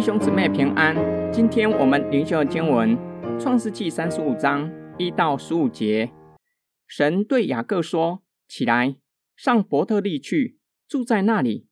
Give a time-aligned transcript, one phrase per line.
[0.00, 0.96] 弟兄姊妹平安，
[1.30, 2.96] 今天我们灵修经文
[3.38, 6.10] 《创世记》三十五章一到十五节。
[6.86, 8.96] 神对雅各说：“起来，
[9.36, 10.56] 上伯特利去，
[10.88, 11.66] 住在那里，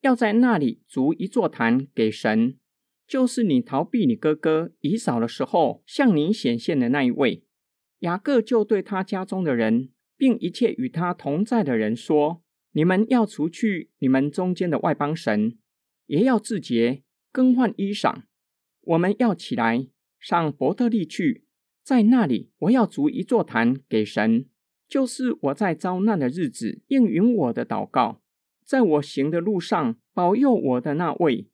[0.00, 2.58] 要在那里筑一座坛给神，
[3.06, 7.44] 就是你逃避你哥哥以扫的时候向你显现的那一位。”
[8.00, 12.42] 雅各就对他家中的人，并一切与他同在的人说
[12.72, 15.58] ：“你们要除去你们中间的外邦神，
[16.06, 17.02] 也要自洁，
[17.34, 18.22] 更换衣裳。
[18.82, 19.88] 我们要起来，
[20.20, 21.44] 上伯特利去，
[21.82, 24.46] 在那里我要筑一座坛给神。”
[24.86, 28.20] 就是我在遭难的日子应允我的祷告，
[28.64, 31.48] 在我行的路上保佑我的那位，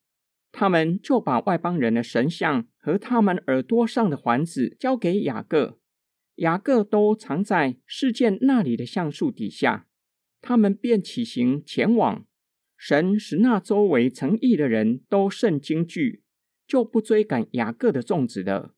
[0.53, 5.79] 他们就把外邦人的神像和他们耳朵上的环子交给雅各，
[6.35, 9.87] 雅各都藏在事件那里的橡树底下，
[10.43, 12.27] 他们便起行前往。
[12.83, 16.23] 神使那周围城邑的人都甚惊惧，
[16.67, 18.75] 就不追赶雅各的众子了。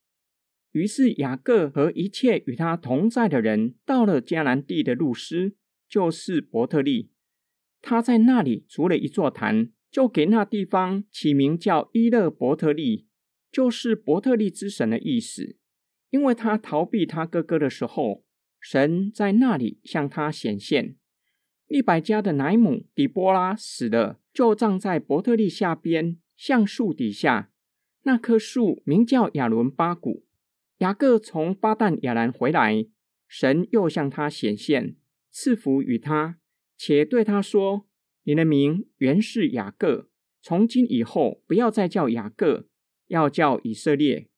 [0.72, 5.54] 于是雅各和一切与他同在的人到了迦南地的路斯，
[5.88, 7.12] 就是伯特利。
[7.80, 13.06] 他在那里筑了一座坛，就给那地方起名叫伊勒伯特利，
[13.52, 15.58] 就是伯特利之神的意思。
[16.10, 18.24] 因为他逃避他哥哥的时候，
[18.60, 20.96] 神在那里向他显现。
[21.72, 27.50] 利百加的奶母底波拉死了，就葬在伯特利下边橡树底下，
[28.02, 30.26] 那棵树名叫亚伦巴谷。
[30.78, 32.84] 雅各从巴旦亚兰回来，
[33.26, 34.96] 神又向他显现，
[35.30, 36.38] 赐福与他，
[36.76, 37.86] 且对他说
[38.24, 40.10] ：“你的名原是雅各，
[40.42, 42.66] 从今以后不要再叫雅各，
[43.06, 44.28] 要叫以色列。”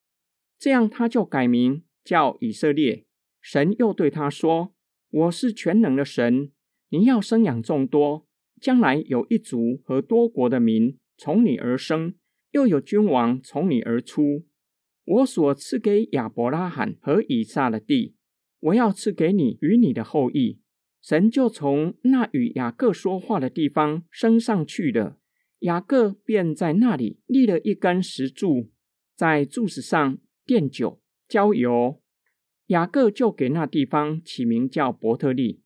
[0.57, 3.07] 这样他就改名叫以色列。
[3.41, 4.73] 神又对他说
[5.11, 6.53] ：“我是全能的神，
[6.97, 8.25] 你要生养众多，
[8.61, 12.15] 将来有一族和多国的民从你而生，
[12.53, 14.47] 又有君王从你而出。”
[15.05, 18.15] 我所赐给亚伯拉罕和以撒的地，
[18.61, 20.61] 我要赐给你与你的后裔。
[21.03, 25.19] 神就从那与雅各说话的地方升上去了。
[25.59, 28.71] 雅各便在那里立了一根石柱，
[29.17, 32.01] 在柱子上奠酒浇油。
[32.69, 35.64] 雅各就给那地方起名叫伯特利。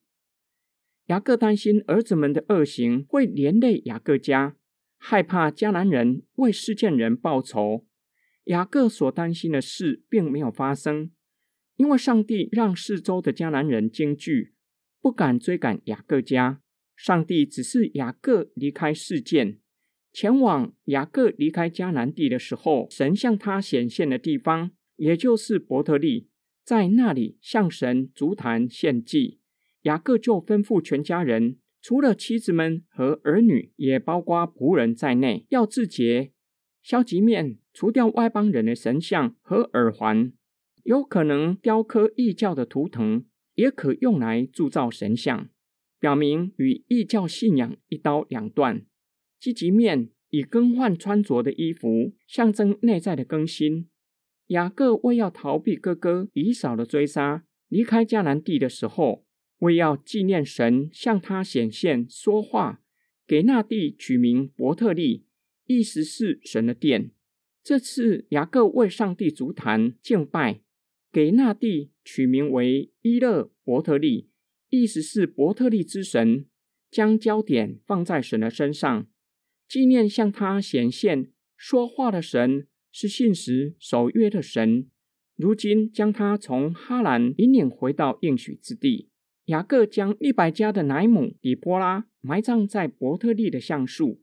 [1.08, 4.56] 雅各担心儿子们的恶行会连累雅各家，
[4.98, 7.86] 害怕迦南人为事件人报仇。
[8.44, 11.10] 雅各所担心的事并没有发生，
[11.76, 14.52] 因为上帝让四周的迦南人惊惧，
[15.00, 16.60] 不敢追赶雅各家。
[16.94, 19.60] 上帝只是雅各离开事件，
[20.12, 26.28] 前往雅各离开迦南地的时候，神向他显现的地方，也就是伯特利，
[26.62, 29.37] 在那里向神足坛献祭。
[29.88, 36.32] 雅各就吩咐全家人，除了妻子们和儿女，也包括仆人在内，要自洁。
[36.82, 40.30] 消极面，除掉外邦人的神像和耳环，
[40.82, 45.48] 有可能雕刻异教的图腾，也可用来铸造神像，
[45.98, 48.84] 表明与异教信仰一刀两断。
[49.40, 53.88] 积极面，以更换穿着的衣服，象征内在的更新。
[54.48, 59.24] 雅各为要逃避哥哥以扫的追杀，离开迦南地的时候，
[59.58, 62.82] 为要纪念神向他显现说话，
[63.26, 65.26] 给那地取名伯特利。
[65.66, 67.10] 意思是神的殿。
[67.62, 70.62] 这次雅各为上帝足坛敬拜，
[71.12, 74.30] 给那地取名为伊勒伯特利，
[74.70, 76.46] 意思是伯特利之神，
[76.90, 79.06] 将焦点放在神的身上，
[79.68, 84.88] 纪念向他显现说话的神是信实守约的神。
[85.36, 89.10] 如今将他从哈兰引领回到应许之地。
[89.48, 94.20] 雅各将利百加的奶母底波拉埋葬在伯特利的橡树。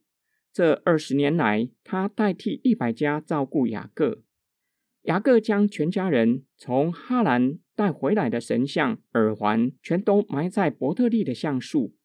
[0.53, 4.21] 这二十年来，他代替利百加照顾雅各。
[5.03, 11.95] 雅各将全家人从哈兰带回来的神像、耳环，全都埋在伯特利的橡树。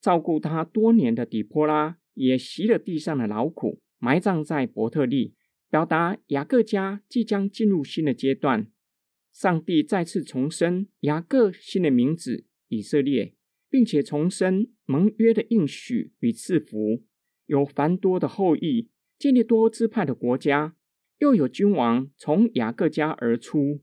[0.00, 5.34] 照顾他多年的底波拉也习了地上的劳苦，埋葬在伯特利，
[5.68, 8.66] 表达雅各家即将进入新的阶段。
[9.30, 13.34] 上帝再次重申雅各新的名字以色列，
[13.68, 17.04] 并且重申盟约的应许与赐福。
[17.44, 18.88] 有繁多的后裔，
[19.18, 20.74] 建立多支派的国家，
[21.18, 23.82] 又有君王从雅各家而出。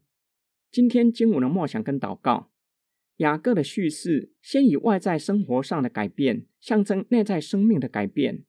[0.71, 2.51] 今天经文的默想跟祷告，
[3.17, 8.43] 雅各的叙事先以外在生活上的改变，象征内在生命的改变。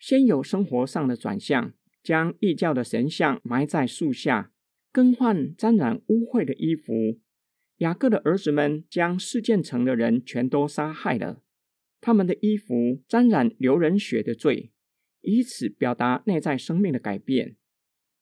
[0.00, 4.50] 先有生活上的转向，将异教的神像埋在树下，
[4.90, 7.20] 更换沾染污秽的衣服。
[7.78, 11.42] 雅各的儿子们将示剑城的人全都杀害了。
[12.00, 14.70] 他们的衣服沾染流人血的罪，
[15.22, 17.56] 以此表达内在生命的改变。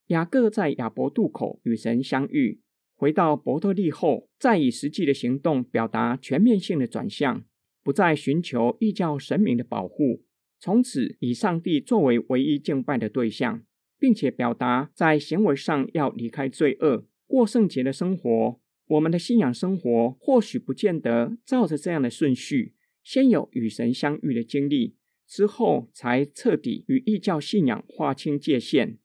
[0.09, 2.61] 雅各在雅伯渡口与神相遇，
[2.95, 7.45] 回到伯特利后，再以实际的行动表达全面性的转向，
[7.83, 10.25] 不再寻求异教神明的保护，
[10.59, 13.63] 从此以上帝作为唯一敬拜的对象，
[13.99, 18.61] 并且表达在行为上要离开罪恶，过圣洁的生活。
[18.87, 24.97] 我们的信仰生活或许不见得照着这样的顺序，先有与神相遇的经历。
[25.27, 28.99] 之后才彻底与异教信仰划清界限，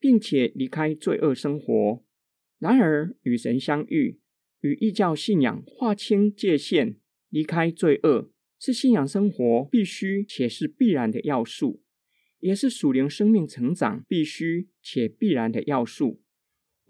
[0.00, 2.04] 并且离开罪恶生活。
[2.58, 4.18] 然而，与神相遇、
[4.60, 6.96] 与异教信仰划清界限、
[7.28, 11.80] 离开罪恶，是信仰生活必须且是必然的要素，
[12.40, 16.21] 也是属灵生命成长必须且必然的要素。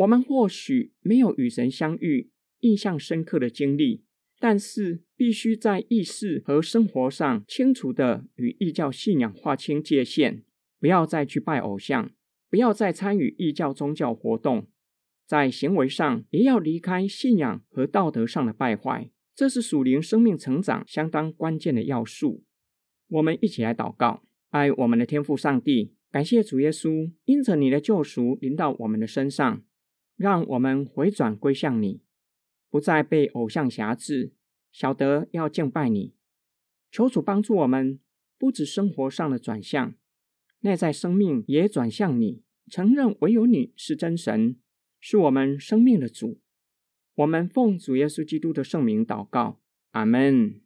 [0.02, 4.02] 我们或许没有与神相遇印象深刻的经历。
[4.40, 10.42] 但是，必须在意识和生活上清楚地与异教信仰划清界限，
[10.80, 12.10] 不要再去拜偶像，
[12.50, 14.66] 不要再参与异教宗教活动，
[15.24, 22.42] 在行为上也要离开信仰和道德上的败坏，这是属灵生命成长相当关键的要素。
[23.06, 29.62] 我们一起来祷告，爱我们的天父上帝，感谢主耶稣，因着你的救赎临到我们的身上，
[30.22, 32.00] 让我们回转归向你。
[32.70, 34.32] 不再被偶像辖制，
[34.70, 36.14] 晓得要敬拜你。
[36.92, 37.98] 求主帮助我们，
[38.38, 39.94] 不止生活上的转向，
[40.60, 44.56] 内在生命也转向你，承认唯有你是真神，
[45.00, 46.40] 是我们生命的主。
[47.16, 49.60] 我们奉主耶稣基督的圣名祷告，
[49.90, 50.60] 阿门。